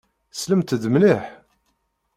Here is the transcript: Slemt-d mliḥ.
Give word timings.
Slemt-d 0.31 0.83
mliḥ. 0.93 1.23